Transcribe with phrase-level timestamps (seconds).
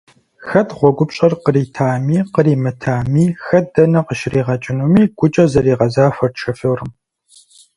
[0.47, 6.89] Хэт гъуэгупщӏэр къритами къримытами, хэт дэнэ къыщригъэкӏынуми гукӏэ зэригъэзахуэрт шофёрым.